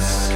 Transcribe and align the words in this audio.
are 0.00 0.29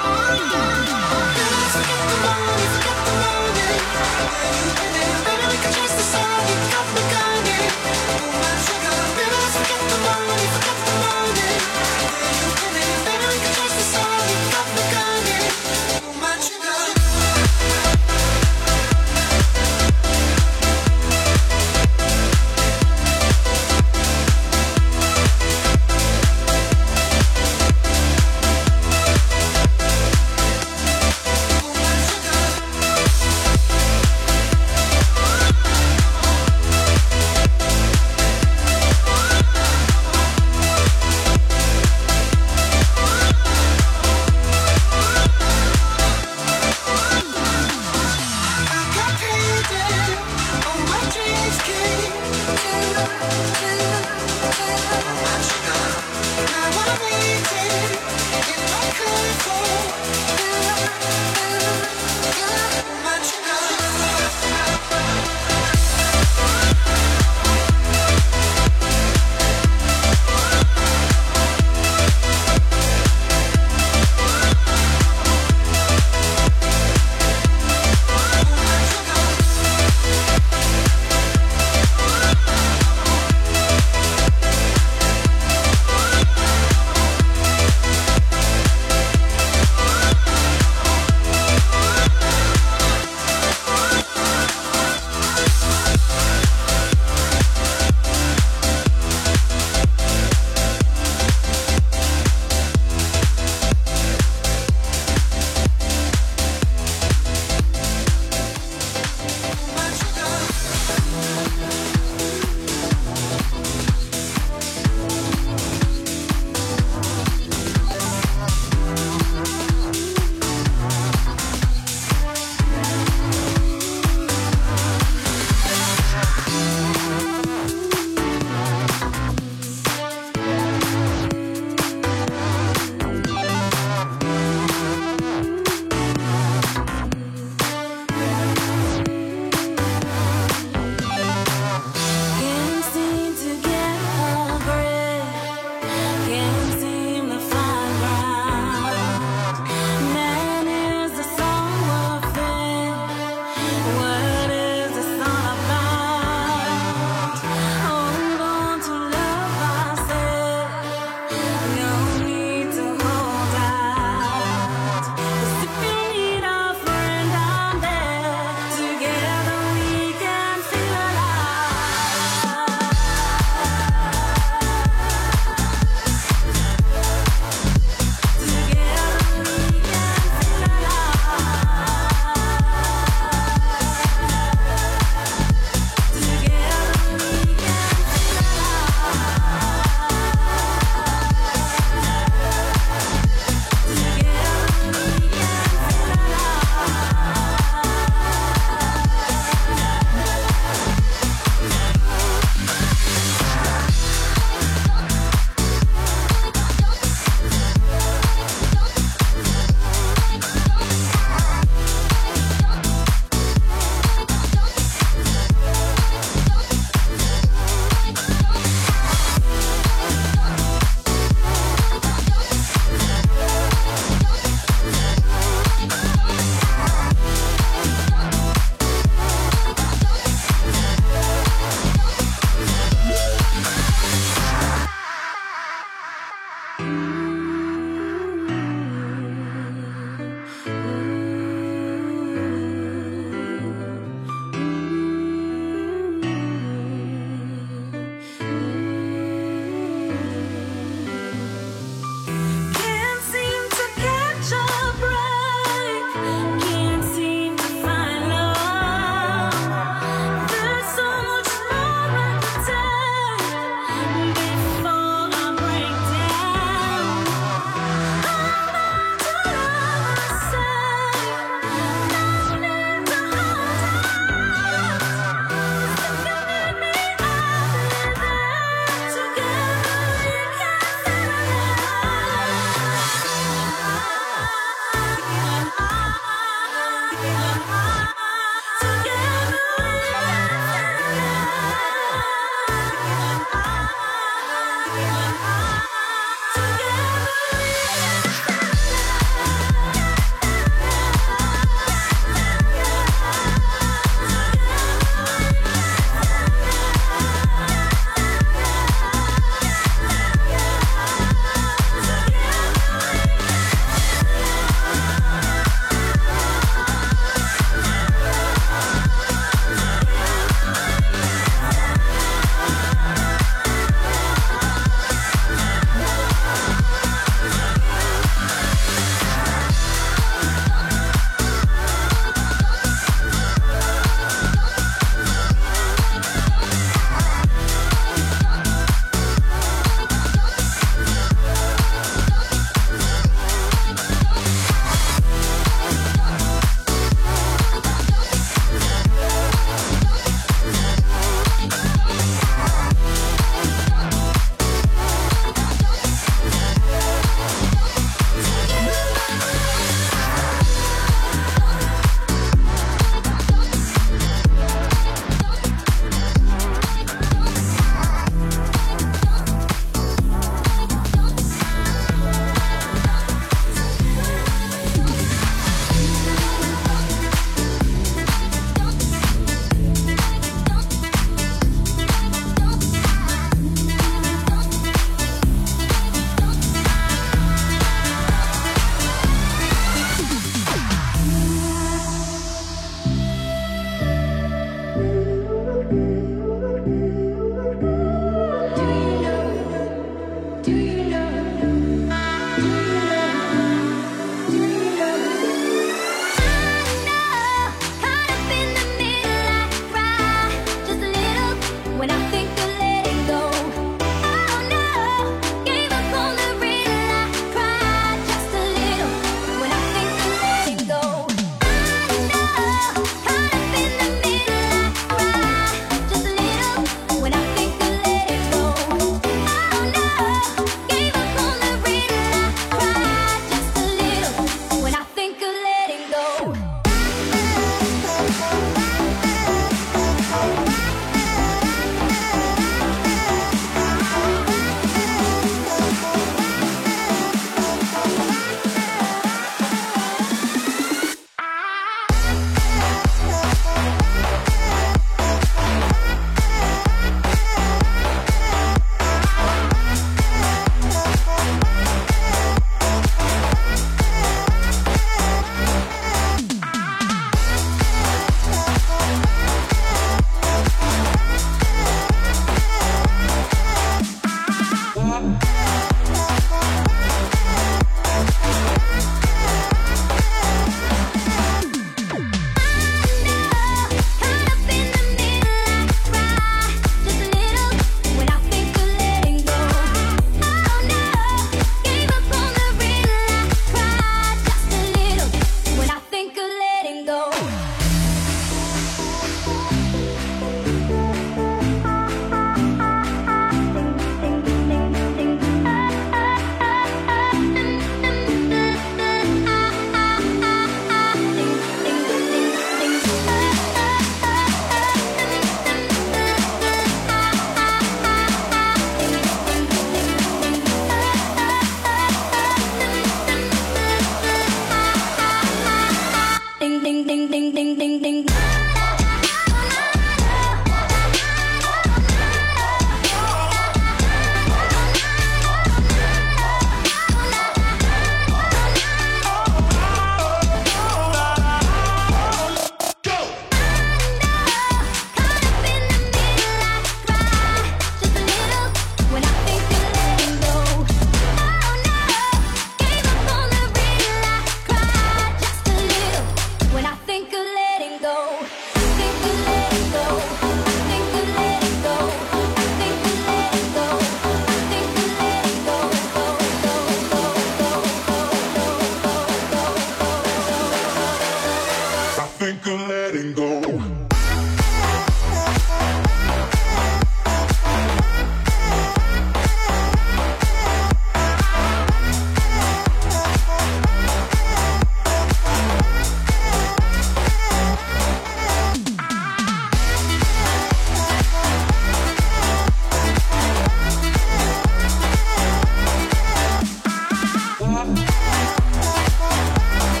Thank 0.00 0.52
you. 4.86 4.91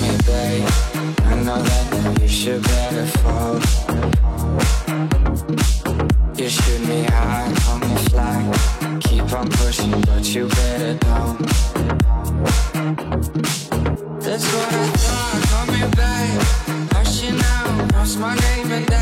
me 0.00 0.16
babe. 0.26 0.68
I 1.24 1.34
know 1.44 1.62
that 1.62 2.20
you 2.20 2.28
should 2.28 2.62
better 2.62 3.06
fall. 3.18 3.54
You 6.36 6.48
shoot 6.48 6.80
me 6.88 7.04
high, 7.04 7.52
call 7.60 7.78
me 7.78 7.94
fly. 8.10 8.98
Keep 9.00 9.32
on 9.32 9.48
pushing, 9.48 10.00
but 10.02 10.24
you 10.34 10.48
better 10.48 10.94
don't. 10.94 11.38
That's 14.20 14.46
what 14.52 14.74
I 14.74 14.86
thought, 15.02 15.42
call 15.50 15.66
me 15.74 15.82
babe. 15.98 16.42
Hush 16.92 17.22
now, 17.30 17.88
cross 17.92 18.16
my 18.16 18.34
name 18.34 18.72
and. 18.72 18.95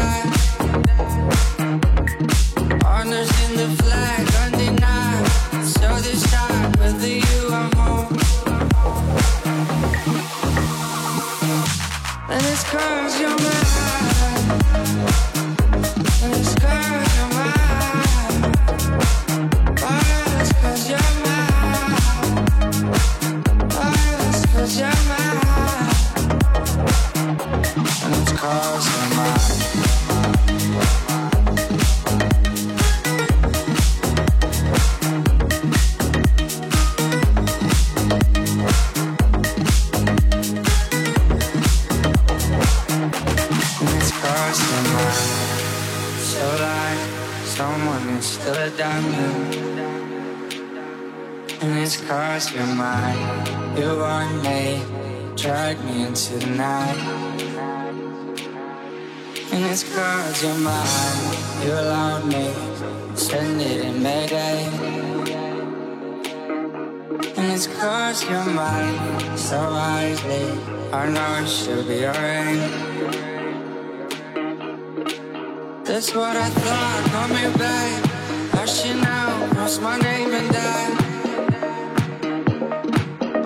That's 76.04 76.16
what 76.16 76.36
I 76.36 76.50
thought. 76.50 77.02
Call 77.12 77.28
me 77.28 77.44
babe. 77.56 78.04
Hush 78.52 78.82
shit 78.82 78.96
now. 78.96 79.48
Cross 79.54 79.78
my 79.80 79.96
name 80.00 80.34
and 80.34 80.52
die. 80.52 80.90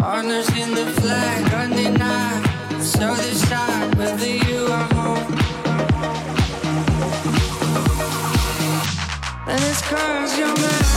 Honors 0.02 0.48
in 0.56 0.74
the 0.74 0.86
flag, 1.00 1.52
undenied. 1.54 2.82
So 2.82 3.14
this 3.14 3.48
time, 3.48 3.96
whether 3.96 4.26
you 4.26 4.66
are 4.72 4.88
home. 4.92 5.38
And 9.46 9.62
it's 9.62 9.82
cause 9.82 10.36
you're 10.36 10.56
mad. 10.56 10.87